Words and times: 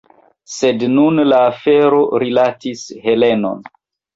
Sed 0.53 0.85
nun 0.93 1.21
la 1.31 1.41
afero 1.49 2.01
rilatis 2.25 2.85
Helenon. 3.05 3.63